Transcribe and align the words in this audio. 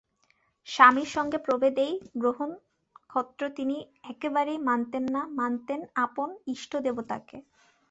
স্বামীর 0.67 1.09
সঙ্গে 1.15 1.37
প্রভেদ 1.37 1.75
এই, 1.79 1.93
গ্রহনক্ষত্র 2.15 3.41
তিনি 3.57 3.75
একেবারেই 4.11 4.59
মানতেন 4.69 5.03
না, 5.15 5.21
মানতেন 5.39 5.79
আপন 6.05 6.29
ইষ্টদেবতাকে। 6.53 7.37